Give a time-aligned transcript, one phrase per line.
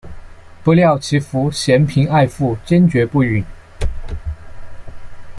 [0.63, 3.45] 不料其父嫌贫爱富坚决不允。